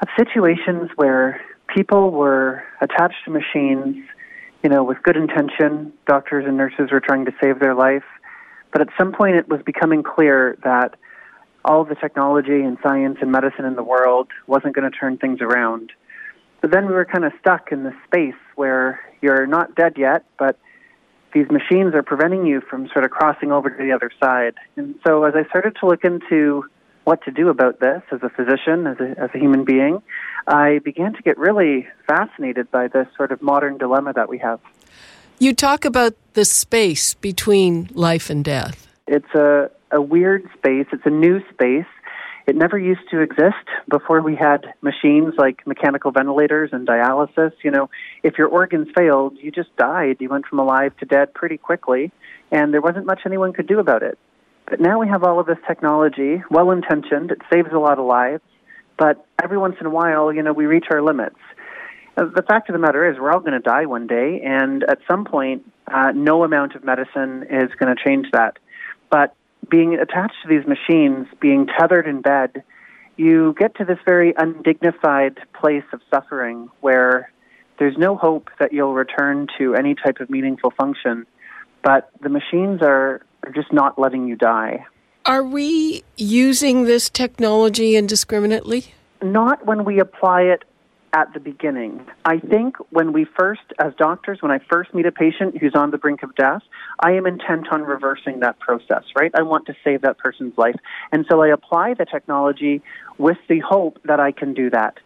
of 0.00 0.08
situations 0.16 0.90
where 0.94 1.40
people 1.74 2.12
were 2.12 2.62
attached 2.80 3.24
to 3.24 3.30
machines, 3.32 3.96
you 4.62 4.70
know, 4.70 4.84
with 4.84 5.02
good 5.02 5.16
intention. 5.16 5.92
Doctors 6.06 6.44
and 6.46 6.56
nurses 6.56 6.92
were 6.92 7.00
trying 7.00 7.24
to 7.24 7.32
save 7.42 7.58
their 7.58 7.74
life. 7.74 8.04
But 8.72 8.82
at 8.82 8.88
some 8.96 9.12
point, 9.12 9.36
it 9.36 9.48
was 9.48 9.60
becoming 9.62 10.04
clear 10.04 10.58
that 10.62 10.94
all 11.64 11.84
the 11.84 11.96
technology 11.96 12.62
and 12.62 12.78
science 12.80 13.18
and 13.20 13.32
medicine 13.32 13.64
in 13.64 13.74
the 13.74 13.82
world 13.82 14.28
wasn't 14.46 14.76
going 14.76 14.88
to 14.88 14.96
turn 14.96 15.18
things 15.18 15.40
around. 15.40 15.90
But 16.60 16.70
then 16.70 16.86
we 16.86 16.92
were 16.94 17.04
kind 17.04 17.24
of 17.24 17.32
stuck 17.40 17.72
in 17.72 17.82
this 17.82 17.94
space 18.04 18.40
where 18.54 19.00
you're 19.20 19.46
not 19.46 19.74
dead 19.74 19.94
yet, 19.96 20.24
but 20.38 20.56
these 21.32 21.50
machines 21.50 21.94
are 21.94 22.02
preventing 22.02 22.46
you 22.46 22.60
from 22.60 22.88
sort 22.88 23.04
of 23.04 23.10
crossing 23.10 23.52
over 23.52 23.70
to 23.70 23.76
the 23.76 23.92
other 23.92 24.10
side. 24.20 24.54
And 24.76 24.94
so 25.06 25.24
as 25.24 25.34
I 25.34 25.48
started 25.48 25.76
to 25.80 25.86
look 25.86 26.04
into 26.04 26.64
what 27.04 27.22
to 27.22 27.30
do 27.30 27.48
about 27.48 27.78
this 27.78 28.02
as 28.10 28.20
a 28.22 28.28
physician, 28.28 28.86
as 28.86 28.98
a, 28.98 29.14
as 29.18 29.30
a 29.34 29.38
human 29.38 29.64
being, 29.64 30.02
I 30.46 30.80
began 30.84 31.14
to 31.14 31.22
get 31.22 31.38
really 31.38 31.86
fascinated 32.06 32.70
by 32.70 32.88
this 32.88 33.06
sort 33.16 33.32
of 33.32 33.42
modern 33.42 33.78
dilemma 33.78 34.12
that 34.14 34.28
we 34.28 34.38
have. 34.38 34.60
You 35.38 35.54
talk 35.54 35.84
about 35.84 36.14
the 36.32 36.44
space 36.44 37.14
between 37.14 37.90
life 37.92 38.30
and 38.30 38.44
death. 38.44 38.88
It's 39.06 39.34
a, 39.34 39.70
a 39.92 40.00
weird 40.00 40.48
space, 40.56 40.86
it's 40.92 41.06
a 41.06 41.10
new 41.10 41.40
space. 41.50 41.86
It 42.46 42.54
never 42.54 42.78
used 42.78 43.00
to 43.10 43.20
exist 43.20 43.66
before 43.90 44.22
we 44.22 44.36
had 44.36 44.72
machines 44.80 45.34
like 45.36 45.66
mechanical 45.66 46.12
ventilators 46.12 46.70
and 46.72 46.86
dialysis. 46.86 47.52
You 47.64 47.72
know, 47.72 47.90
if 48.22 48.38
your 48.38 48.46
organs 48.46 48.88
failed, 48.96 49.36
you 49.42 49.50
just 49.50 49.74
died. 49.76 50.18
You 50.20 50.28
went 50.28 50.46
from 50.46 50.60
alive 50.60 50.96
to 50.98 51.06
dead 51.06 51.34
pretty 51.34 51.56
quickly, 51.56 52.12
and 52.52 52.72
there 52.72 52.80
wasn't 52.80 53.04
much 53.04 53.22
anyone 53.26 53.52
could 53.52 53.66
do 53.66 53.80
about 53.80 54.04
it. 54.04 54.16
But 54.68 54.80
now 54.80 55.00
we 55.00 55.08
have 55.08 55.24
all 55.24 55.40
of 55.40 55.46
this 55.46 55.58
technology, 55.66 56.42
well 56.50 56.70
intentioned, 56.70 57.30
it 57.30 57.40
saves 57.52 57.68
a 57.72 57.78
lot 57.78 57.98
of 57.98 58.06
lives, 58.06 58.42
but 58.98 59.24
every 59.42 59.58
once 59.58 59.76
in 59.80 59.86
a 59.86 59.90
while, 59.90 60.32
you 60.32 60.42
know, 60.42 60.52
we 60.52 60.66
reach 60.66 60.86
our 60.90 61.02
limits. 61.02 61.36
Uh, 62.16 62.24
the 62.34 62.42
fact 62.42 62.68
of 62.68 62.72
the 62.72 62.78
matter 62.78 63.08
is, 63.08 63.18
we're 63.18 63.30
all 63.30 63.40
going 63.40 63.52
to 63.52 63.60
die 63.60 63.86
one 63.86 64.06
day, 64.06 64.40
and 64.44 64.82
at 64.84 64.98
some 65.08 65.24
point, 65.24 65.70
uh, 65.86 66.12
no 66.14 66.42
amount 66.42 66.74
of 66.74 66.82
medicine 66.82 67.44
is 67.48 67.70
going 67.78 67.94
to 67.94 68.04
change 68.04 68.26
that. 68.32 68.58
But 69.10 69.36
being 69.68 69.94
attached 69.94 70.34
to 70.42 70.48
these 70.48 70.66
machines, 70.66 71.26
being 71.40 71.66
tethered 71.66 72.06
in 72.06 72.20
bed, 72.20 72.62
you 73.16 73.54
get 73.58 73.74
to 73.76 73.84
this 73.84 73.98
very 74.04 74.34
undignified 74.36 75.38
place 75.58 75.84
of 75.92 76.00
suffering 76.10 76.68
where 76.80 77.30
there's 77.78 77.96
no 77.96 78.16
hope 78.16 78.50
that 78.58 78.72
you'll 78.72 78.94
return 78.94 79.46
to 79.58 79.74
any 79.74 79.94
type 79.94 80.20
of 80.20 80.30
meaningful 80.30 80.70
function, 80.70 81.26
but 81.82 82.10
the 82.20 82.28
machines 82.28 82.80
are, 82.82 83.22
are 83.44 83.52
just 83.54 83.72
not 83.72 83.98
letting 83.98 84.28
you 84.28 84.36
die. 84.36 84.84
Are 85.24 85.44
we 85.44 86.04
using 86.16 86.84
this 86.84 87.10
technology 87.10 87.96
indiscriminately? 87.96 88.94
Not 89.22 89.66
when 89.66 89.84
we 89.84 89.98
apply 89.98 90.42
it 90.42 90.64
at 91.12 91.32
the 91.32 91.40
beginning. 91.40 92.04
I 92.24 92.38
think 92.38 92.76
when 92.90 93.12
we 93.12 93.26
first, 93.38 93.62
as 93.78 93.92
doctors, 93.98 94.38
when 94.40 94.50
I 94.50 94.58
first 94.70 94.94
meet 94.94 95.06
a 95.06 95.12
patient 95.12 95.58
who's 95.58 95.74
on 95.74 95.90
the 95.90 95.98
brink 95.98 96.22
of 96.22 96.34
death, 96.34 96.62
I 97.00 97.12
am 97.12 97.26
intent 97.26 97.68
on 97.70 97.82
reversing 97.82 98.40
that 98.40 98.58
process, 98.58 99.04
right? 99.18 99.30
I 99.34 99.42
want 99.42 99.66
to 99.66 99.74
save 99.84 100.02
that 100.02 100.18
person's 100.18 100.56
life. 100.58 100.76
And 101.12 101.24
so 101.30 101.42
I 101.42 101.48
apply 101.48 101.94
the 101.94 102.04
technology 102.04 102.82
with 103.18 103.38
the 103.48 103.60
hope 103.60 103.98
that 104.04 104.20
I 104.20 104.32
can 104.32 104.54
do 104.54 104.70
that. 104.70 104.98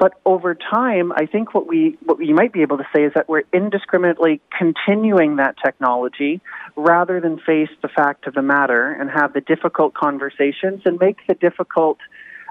But 0.00 0.14
over 0.24 0.54
time, 0.54 1.12
I 1.12 1.26
think 1.26 1.52
what 1.52 1.66
we 1.66 1.98
what 2.06 2.16
we 2.16 2.32
might 2.32 2.54
be 2.54 2.62
able 2.62 2.78
to 2.78 2.86
say 2.96 3.04
is 3.04 3.12
that 3.14 3.28
we're 3.28 3.42
indiscriminately 3.52 4.40
continuing 4.56 5.36
that 5.36 5.56
technology 5.62 6.40
rather 6.74 7.20
than 7.20 7.38
face 7.38 7.68
the 7.82 7.88
fact 7.88 8.26
of 8.26 8.32
the 8.32 8.40
matter 8.40 8.90
and 8.92 9.10
have 9.10 9.34
the 9.34 9.42
difficult 9.42 9.92
conversations 9.92 10.80
and 10.86 10.98
make 10.98 11.18
the 11.28 11.34
difficult 11.34 11.98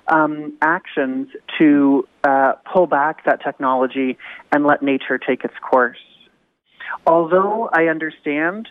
um, 0.10 0.58
actions 0.62 1.28
to 1.58 2.08
uh, 2.24 2.54
pull 2.72 2.88
back 2.88 3.26
that 3.26 3.42
technology 3.44 4.18
and 4.52 4.66
let 4.66 4.82
nature 4.82 5.18
take 5.18 5.44
its 5.44 5.54
course. 5.62 5.98
Although 7.06 7.70
I 7.72 7.86
understand 7.86 8.70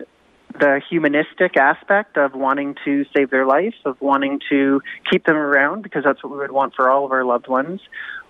the 0.59 0.81
humanistic 0.89 1.57
aspect 1.57 2.17
of 2.17 2.35
wanting 2.35 2.75
to 2.85 3.05
save 3.17 3.31
their 3.31 3.47
life, 3.47 3.75
of 3.85 4.01
wanting 4.01 4.41
to 4.49 4.81
keep 5.11 5.25
them 5.27 5.37
around, 5.37 5.83
because 5.83 6.03
that's 6.05 6.23
what 6.25 6.33
we 6.33 6.39
would 6.39 6.51
want 6.53 6.75
for 6.75 6.91
all 6.91 7.05
of 7.05 7.13
our 7.13 7.25
loved 7.25 7.49
ones, 7.49 7.81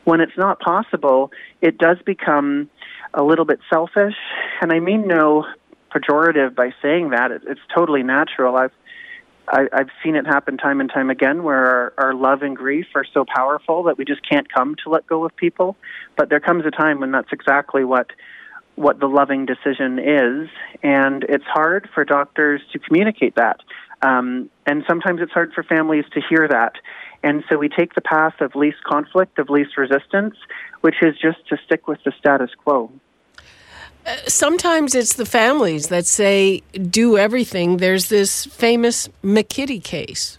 when 0.05 0.21
it's 0.21 0.37
not 0.37 0.59
possible, 0.61 1.31
it 1.61 1.79
does 1.79 1.99
become 2.05 2.69
a 3.15 3.23
little 3.23 3.45
bit 3.45 3.61
selfish. 3.73 4.17
And 4.61 4.73
I 4.73 4.81
mean 4.81 5.07
no 5.07 5.47
pejorative 5.95 6.55
by 6.55 6.73
saying 6.83 7.11
that. 7.11 7.31
It, 7.31 7.43
it's 7.47 7.61
totally 7.75 8.03
natural. 8.03 8.57
I've 8.57 8.73
I, 9.50 9.67
I've 9.73 9.90
seen 10.02 10.14
it 10.14 10.26
happen 10.26 10.57
time 10.57 10.81
and 10.81 10.90
time 10.90 11.11
again 11.11 11.43
where 11.43 11.67
our, 11.67 11.93
our 11.99 12.14
love 12.14 12.43
and 12.43 12.57
grief 12.57 12.87
are 12.95 13.05
so 13.12 13.25
powerful 13.25 13.85
that 13.85 13.99
we 13.99 14.05
just 14.05 14.28
can't 14.28 14.52
come 14.52 14.76
to 14.85 14.90
let 14.90 15.07
go 15.07 15.25
of 15.25 15.35
people. 15.37 15.76
But 16.17 16.28
there 16.28 16.40
comes 16.40 16.64
a 16.67 16.71
time 16.71 17.00
when 17.00 17.12
that's 17.12 17.33
exactly 17.33 17.85
what 17.85 18.09
what 18.75 19.00
the 19.00 19.09
loving 19.09 19.45
decision 19.45 19.99
is, 19.99 20.49
and 20.85 21.25
it's 21.25 21.45
hard 21.47 21.88
for 21.93 22.05
doctors 22.05 22.62
to 22.73 22.78
communicate 22.78 23.35
that. 23.35 23.59
Um, 24.02 24.50
and 24.67 24.85
sometimes 24.87 25.21
it's 25.21 25.33
hard 25.33 25.52
for 25.52 25.64
families 25.64 26.05
to 26.12 26.21
hear 26.31 26.47
that. 26.47 26.75
And 27.25 27.43
so 27.49 27.59
we 27.59 27.69
take 27.69 27.95
the 27.95 28.00
path 28.00 28.35
of 28.40 28.55
least 28.55 28.85
conflict, 28.85 29.40
of 29.40 29.50
least 29.50 29.76
resistance, 29.76 30.37
which 30.83 30.95
is 31.02 31.17
just 31.21 31.38
to 31.49 31.57
stick 31.67 31.88
with 31.88 31.99
the 32.05 32.12
status 32.21 32.50
quo. 32.57 32.93
Sometimes 34.27 34.95
it's 34.95 35.15
the 35.15 35.27
families 35.27 35.88
that 35.88 36.07
say, 36.07 36.61
do 36.91 37.19
everything. 37.19 37.79
There's 37.79 38.09
this 38.09 38.47
famous 38.47 39.09
McKitty 39.23 39.83
case. 39.83 40.38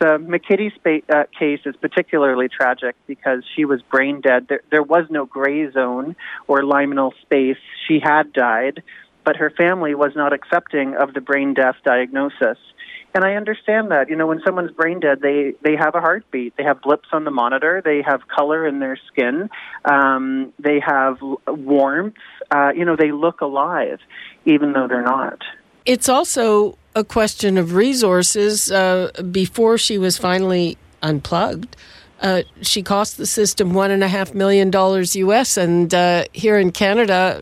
The 0.00 0.18
McKitty 0.18 1.02
uh, 1.08 1.24
case 1.38 1.60
is 1.64 1.76
particularly 1.76 2.48
tragic 2.48 2.96
because 3.06 3.42
she 3.54 3.64
was 3.64 3.80
brain 3.82 4.20
dead. 4.20 4.48
There, 4.48 4.60
there 4.70 4.82
was 4.82 5.06
no 5.08 5.24
gray 5.24 5.70
zone 5.70 6.16
or 6.46 6.62
liminal 6.62 7.12
space. 7.22 7.56
She 7.86 8.00
had 8.00 8.32
died, 8.32 8.82
but 9.24 9.36
her 9.36 9.50
family 9.50 9.94
was 9.94 10.12
not 10.14 10.32
accepting 10.32 10.94
of 10.94 11.14
the 11.14 11.20
brain 11.20 11.54
death 11.54 11.76
diagnosis. 11.84 12.58
And 13.14 13.24
I 13.24 13.34
understand 13.34 13.92
that. 13.92 14.10
You 14.10 14.16
know, 14.16 14.26
when 14.26 14.40
someone's 14.44 14.72
brain 14.72 14.98
dead, 14.98 15.20
they 15.22 15.54
they 15.62 15.76
have 15.76 15.94
a 15.94 16.00
heartbeat. 16.00 16.56
They 16.56 16.64
have 16.64 16.82
blips 16.82 17.08
on 17.12 17.24
the 17.24 17.30
monitor. 17.30 17.80
They 17.84 18.02
have 18.02 18.26
color 18.26 18.66
in 18.66 18.80
their 18.80 18.98
skin. 19.06 19.48
Um, 19.84 20.52
they 20.58 20.80
have 20.80 21.18
warmth. 21.46 22.16
Uh, 22.50 22.72
you 22.74 22.84
know, 22.84 22.96
they 22.96 23.12
look 23.12 23.40
alive, 23.40 24.00
even 24.44 24.72
though 24.72 24.88
they're 24.88 25.02
not. 25.02 25.38
It's 25.86 26.08
also 26.08 26.76
a 26.96 27.04
question 27.04 27.56
of 27.56 27.74
resources. 27.74 28.72
Uh, 28.72 29.12
before 29.30 29.78
she 29.78 29.96
was 29.96 30.18
finally 30.18 30.76
unplugged, 31.00 31.76
uh, 32.20 32.42
she 32.62 32.82
cost 32.82 33.16
the 33.16 33.26
system 33.26 33.74
one 33.74 33.92
and 33.92 34.02
a 34.02 34.08
half 34.08 34.34
million 34.34 34.70
dollars 34.70 35.14
US, 35.14 35.56
and 35.56 35.94
uh, 35.94 36.24
here 36.32 36.58
in 36.58 36.72
Canada, 36.72 37.40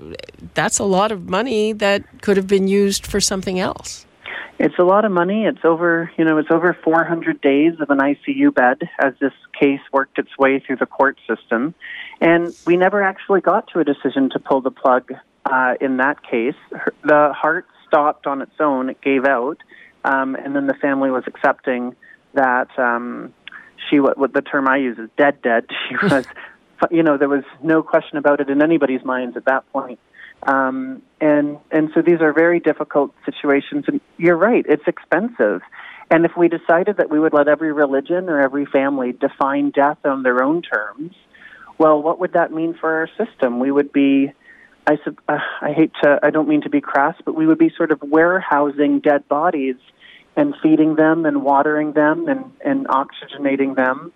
that's 0.52 0.78
a 0.78 0.84
lot 0.84 1.12
of 1.12 1.30
money 1.30 1.72
that 1.72 2.20
could 2.20 2.36
have 2.36 2.46
been 2.46 2.68
used 2.68 3.06
for 3.06 3.20
something 3.20 3.58
else. 3.58 4.04
It's 4.62 4.78
a 4.78 4.84
lot 4.84 5.04
of 5.04 5.10
money. 5.10 5.44
It's 5.44 5.64
over, 5.64 6.08
you 6.16 6.24
know, 6.24 6.38
it's 6.38 6.52
over 6.52 6.78
400 6.84 7.40
days 7.40 7.72
of 7.80 7.90
an 7.90 7.98
ICU 7.98 8.54
bed 8.54 8.88
as 9.00 9.12
this 9.20 9.32
case 9.58 9.80
worked 9.92 10.20
its 10.20 10.38
way 10.38 10.60
through 10.60 10.76
the 10.76 10.86
court 10.86 11.18
system. 11.26 11.74
And 12.20 12.54
we 12.64 12.76
never 12.76 13.02
actually 13.02 13.40
got 13.40 13.66
to 13.72 13.80
a 13.80 13.84
decision 13.84 14.30
to 14.30 14.38
pull 14.38 14.60
the 14.60 14.70
plug 14.70 15.10
uh, 15.46 15.74
in 15.80 15.96
that 15.96 16.22
case. 16.22 16.54
The 17.02 17.32
heart 17.36 17.66
stopped 17.88 18.28
on 18.28 18.40
its 18.40 18.54
own, 18.60 18.88
it 18.88 19.00
gave 19.00 19.24
out, 19.24 19.58
um, 20.04 20.36
and 20.36 20.54
then 20.54 20.68
the 20.68 20.74
family 20.74 21.10
was 21.10 21.24
accepting 21.26 21.96
that 22.34 22.68
um, 22.78 23.34
she, 23.90 23.98
what, 23.98 24.16
what 24.16 24.32
the 24.32 24.42
term 24.42 24.68
I 24.68 24.76
use 24.76 24.96
is 24.96 25.10
dead, 25.18 25.42
dead. 25.42 25.66
She 25.88 25.96
was, 26.06 26.24
you 26.92 27.02
know, 27.02 27.16
there 27.16 27.28
was 27.28 27.44
no 27.64 27.82
question 27.82 28.16
about 28.16 28.40
it 28.40 28.48
in 28.48 28.62
anybody's 28.62 29.04
minds 29.04 29.36
at 29.36 29.44
that 29.46 29.70
point. 29.72 29.98
Um, 30.46 31.02
and 31.20 31.58
and 31.70 31.90
so 31.94 32.02
these 32.02 32.20
are 32.20 32.32
very 32.32 32.60
difficult 32.60 33.14
situations. 33.24 33.84
And 33.86 34.00
you're 34.16 34.36
right; 34.36 34.64
it's 34.68 34.86
expensive. 34.86 35.62
And 36.10 36.26
if 36.26 36.36
we 36.36 36.48
decided 36.48 36.98
that 36.98 37.08
we 37.08 37.18
would 37.18 37.32
let 37.32 37.48
every 37.48 37.72
religion 37.72 38.28
or 38.28 38.38
every 38.40 38.66
family 38.66 39.12
define 39.12 39.70
death 39.70 39.96
on 40.04 40.22
their 40.22 40.42
own 40.42 40.60
terms, 40.60 41.14
well, 41.78 42.02
what 42.02 42.18
would 42.20 42.34
that 42.34 42.52
mean 42.52 42.74
for 42.74 42.92
our 42.92 43.08
system? 43.16 43.60
We 43.60 43.70
would 43.70 43.92
be, 43.92 44.30
I, 44.86 44.98
uh, 45.26 45.38
I 45.62 45.72
hate 45.72 45.92
to, 46.02 46.20
I 46.22 46.28
don't 46.28 46.48
mean 46.48 46.60
to 46.62 46.70
be 46.70 46.82
crass, 46.82 47.16
but 47.24 47.34
we 47.34 47.46
would 47.46 47.58
be 47.58 47.72
sort 47.74 47.92
of 47.92 48.02
warehousing 48.02 49.00
dead 49.00 49.26
bodies 49.26 49.76
and 50.36 50.54
feeding 50.62 50.96
them 50.96 51.24
and 51.24 51.42
watering 51.42 51.92
them 51.92 52.28
and, 52.28 52.52
and 52.62 52.86
oxygenating 52.88 53.74
them 53.74 54.12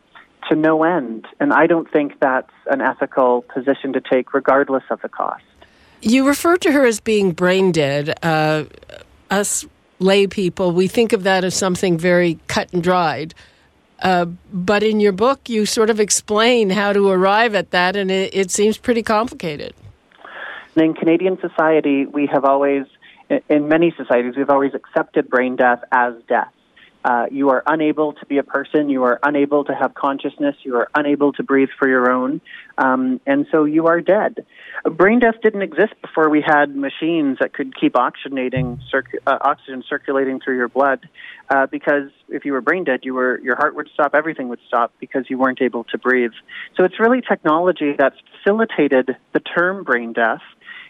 to 0.50 0.54
no 0.54 0.84
end. 0.84 1.26
And 1.40 1.52
I 1.52 1.66
don't 1.66 1.90
think 1.90 2.20
that's 2.20 2.52
an 2.70 2.82
ethical 2.82 3.42
position 3.42 3.94
to 3.94 4.02
take, 4.02 4.34
regardless 4.34 4.84
of 4.90 5.00
the 5.00 5.08
cost. 5.08 5.42
You 6.08 6.24
refer 6.24 6.56
to 6.58 6.70
her 6.70 6.86
as 6.86 7.00
being 7.00 7.32
brain 7.32 7.72
dead. 7.72 8.16
Uh, 8.22 8.66
us 9.28 9.66
lay 9.98 10.28
people, 10.28 10.70
we 10.70 10.86
think 10.86 11.12
of 11.12 11.24
that 11.24 11.42
as 11.42 11.56
something 11.56 11.98
very 11.98 12.38
cut 12.46 12.72
and 12.72 12.80
dried. 12.80 13.34
Uh, 14.00 14.26
but 14.52 14.84
in 14.84 15.00
your 15.00 15.10
book, 15.10 15.48
you 15.48 15.66
sort 15.66 15.90
of 15.90 15.98
explain 15.98 16.70
how 16.70 16.92
to 16.92 17.08
arrive 17.08 17.56
at 17.56 17.72
that, 17.72 17.96
and 17.96 18.12
it, 18.12 18.32
it 18.32 18.52
seems 18.52 18.78
pretty 18.78 19.02
complicated. 19.02 19.74
In 20.76 20.94
Canadian 20.94 21.40
society, 21.40 22.06
we 22.06 22.26
have 22.26 22.44
always, 22.44 22.84
in 23.48 23.66
many 23.66 23.92
societies, 23.96 24.34
we've 24.36 24.50
always 24.50 24.74
accepted 24.74 25.28
brain 25.28 25.56
death 25.56 25.82
as 25.90 26.14
death. 26.28 26.52
Uh, 27.06 27.26
you 27.30 27.50
are 27.50 27.62
unable 27.68 28.14
to 28.14 28.26
be 28.26 28.36
a 28.38 28.42
person. 28.42 28.88
You 28.88 29.04
are 29.04 29.20
unable 29.22 29.62
to 29.66 29.72
have 29.72 29.94
consciousness. 29.94 30.56
You 30.64 30.74
are 30.74 30.88
unable 30.92 31.32
to 31.34 31.44
breathe 31.44 31.68
for 31.78 31.88
your 31.88 32.10
own. 32.10 32.40
Um, 32.78 33.20
and 33.24 33.46
so 33.52 33.62
you 33.62 33.86
are 33.86 34.00
dead. 34.00 34.44
Brain 34.84 35.20
death 35.20 35.36
didn't 35.40 35.62
exist 35.62 35.92
before 36.02 36.28
we 36.28 36.42
had 36.44 36.74
machines 36.74 37.38
that 37.38 37.52
could 37.52 37.78
keep 37.78 37.92
oxygenating, 37.92 38.80
circ- 38.90 39.22
uh, 39.24 39.38
oxygen 39.40 39.84
circulating 39.88 40.40
through 40.40 40.56
your 40.56 40.68
blood. 40.68 41.08
Uh, 41.48 41.66
because 41.66 42.10
if 42.28 42.44
you 42.44 42.52
were 42.52 42.60
brain 42.60 42.82
dead, 42.82 43.00
you 43.04 43.14
were, 43.14 43.38
your 43.38 43.54
heart 43.54 43.76
would 43.76 43.88
stop, 43.94 44.16
everything 44.16 44.48
would 44.48 44.58
stop 44.66 44.92
because 44.98 45.30
you 45.30 45.38
weren't 45.38 45.62
able 45.62 45.84
to 45.84 45.98
breathe. 45.98 46.32
So 46.76 46.82
it's 46.82 46.98
really 46.98 47.20
technology 47.20 47.94
that's 47.96 48.16
facilitated 48.42 49.16
the 49.32 49.38
term 49.38 49.84
brain 49.84 50.12
death. 50.12 50.42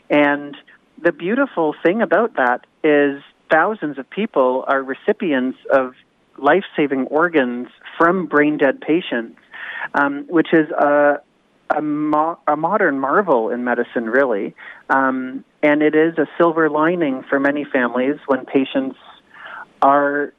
And 0.09 0.57
the 0.98 1.12
beautiful 1.12 1.74
thing 1.83 2.00
about 2.00 2.37
that 2.37 2.64
is 2.83 3.22
thousands 3.50 3.98
of 3.98 4.09
people 4.09 4.64
are 4.66 4.83
recipients 4.83 5.59
of 5.70 5.92
life 6.38 6.64
saving 6.77 7.07
organs 7.07 7.68
from 7.99 8.27
brain 8.27 8.59
dead 8.59 8.81
patients, 8.81 9.38
um, 9.94 10.27
which 10.29 10.49
is 10.53 10.70
a, 10.70 11.20
a, 11.70 11.83
mo- 11.83 12.38
a, 12.46 12.57
modern 12.57 12.99
marvel 12.99 13.51
in 13.51 13.64
medicine, 13.64 14.05
really. 14.05 14.55
Um, 14.90 15.44
and 15.62 15.83
it 15.83 15.94
is 15.94 16.18
a 16.18 16.27
silver 16.38 16.68
lining 16.70 17.25
for 17.29 17.40
many 17.40 17.64
families 17.64 18.16
when 18.27 18.44
patients 18.44 18.96
are 19.83 20.33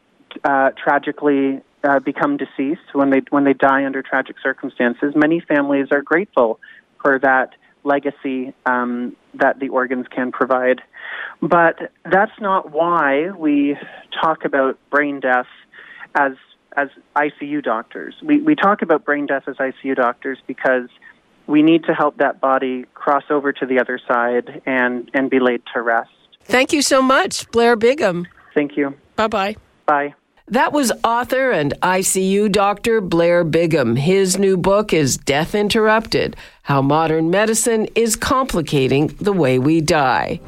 uh, 0.43 0.71
tragically 0.81 1.61
uh, 1.83 1.99
become 1.99 2.37
deceased, 2.37 2.93
when 2.93 3.09
they, 3.09 3.21
when 3.29 3.43
they 3.43 3.53
die 3.53 3.85
under 3.85 4.01
tragic 4.01 4.35
circumstances. 4.41 5.13
Many 5.15 5.39
families 5.39 5.87
are 5.91 6.01
grateful 6.01 6.59
for 7.01 7.19
that 7.19 7.53
legacy 7.83 8.53
um, 8.65 9.15
that 9.35 9.59
the 9.59 9.69
organs 9.69 10.05
can 10.13 10.31
provide. 10.31 10.81
But 11.41 11.91
that's 12.03 12.39
not 12.39 12.71
why 12.71 13.31
we 13.31 13.77
talk 14.21 14.45
about 14.45 14.77
brain 14.89 15.19
death 15.19 15.47
as 16.17 16.33
as 16.75 16.89
ICU 17.15 17.63
doctors. 17.63 18.15
We 18.21 18.41
we 18.41 18.55
talk 18.55 18.81
about 18.81 19.05
brain 19.05 19.25
death 19.25 19.43
as 19.47 19.55
ICU 19.55 19.95
doctors 19.95 20.39
because 20.47 20.89
we 21.47 21.61
need 21.61 21.85
to 21.85 21.93
help 21.93 22.17
that 22.17 22.41
body 22.41 22.85
cross 22.93 23.23
over 23.29 23.53
to 23.53 23.65
the 23.65 23.79
other 23.79 23.99
side 24.07 24.61
and 24.65 25.09
and 25.13 25.29
be 25.29 25.39
laid 25.39 25.61
to 25.73 25.81
rest. 25.81 26.09
Thank 26.43 26.73
you 26.73 26.81
so 26.81 27.01
much, 27.01 27.49
Blair 27.51 27.75
Bigham. 27.75 28.25
Thank 28.53 28.77
you. 28.77 28.95
Bye-bye. 29.15 29.55
Bye. 29.85 30.13
That 30.51 30.71
was 30.71 30.93
author 31.03 31.51
and 31.51 31.73
ICU 31.81 32.49
doctor 32.49 33.01
Blair 33.01 33.43
Bigham. 33.43 33.97
His 33.97 34.37
new 34.37 34.55
book 34.55 34.93
is 34.93 35.17
Death 35.17 35.53
Interrupted 35.53 36.37
How 36.61 36.81
Modern 36.81 37.29
Medicine 37.29 37.89
is 37.95 38.15
Complicating 38.15 39.07
the 39.19 39.33
Way 39.33 39.59
We 39.59 39.81
Die. 39.81 40.39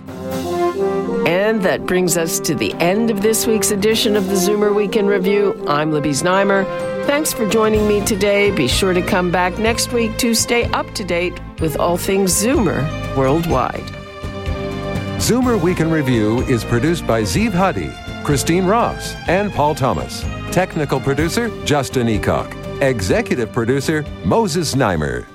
And 1.28 1.62
that 1.64 1.86
brings 1.86 2.16
us 2.16 2.40
to 2.40 2.56
the 2.56 2.74
end 2.76 3.12
of 3.12 3.22
this 3.22 3.46
week's 3.46 3.72
edition 3.72 4.16
of 4.16 4.30
the 4.30 4.36
Zoomer 4.36 4.74
Week 4.74 4.96
in 4.96 5.06
Review. 5.06 5.66
I'm 5.68 5.92
Libby 5.92 6.12
Znaimer. 6.12 6.64
Thanks 7.06 7.34
for 7.34 7.46
joining 7.50 7.86
me 7.86 8.00
today. 8.06 8.52
Be 8.52 8.70
sure 8.70 8.94
to 8.94 9.02
come 9.02 9.32
back 9.32 9.60
next 9.60 9.92
week 9.92 10.18
to 10.20 10.34
stay 10.34 10.64
up 10.72 10.90
to 10.94 11.04
date 11.04 11.38
with 11.60 11.78
all 11.78 11.98
things 11.98 12.32
Zoomer 12.32 12.88
worldwide. 13.18 13.84
Zoomer 15.20 15.62
Week 15.62 15.82
in 15.82 15.92
Review 15.92 16.40
is 16.44 16.64
produced 16.64 17.06
by 17.06 17.24
Zeev 17.24 17.52
Huddy, 17.52 17.92
Christine 18.30 18.68
Ross, 18.68 19.15
and 19.28 19.52
Paul 19.52 19.74
Thomas. 19.74 20.22
Technical 20.52 21.00
producer, 21.00 21.50
Justin 21.65 22.06
Eacock. 22.06 22.54
Executive 22.80 23.52
producer, 23.52 24.06
Moses 24.24 24.76
Znaimer. 24.76 25.26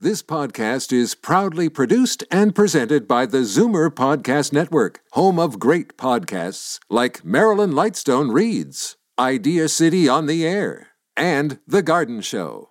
This 0.00 0.22
podcast 0.22 0.90
is 0.90 1.14
proudly 1.14 1.68
produced 1.68 2.24
and 2.30 2.54
presented 2.54 3.06
by 3.06 3.26
the 3.26 3.42
Zoomer 3.42 3.90
Podcast 3.90 4.54
Network, 4.54 5.00
home 5.10 5.38
of 5.38 5.58
great 5.58 5.98
podcasts 5.98 6.78
like 6.88 7.22
Marilyn 7.22 7.72
Lightstone 7.72 8.32
Reads, 8.32 8.96
Idea 9.18 9.68
City 9.68 10.08
on 10.08 10.24
the 10.24 10.46
Air, 10.46 10.92
and 11.14 11.58
The 11.66 11.82
Garden 11.82 12.22
Show. 12.22 12.70